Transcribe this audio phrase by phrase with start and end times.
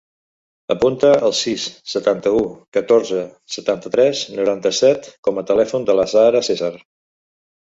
[0.75, 2.39] Apunta el sis, setanta-u,
[2.77, 3.21] catorze,
[3.57, 6.75] setanta-tres, noranta-set com a telèfon de l'Azahara Cesar.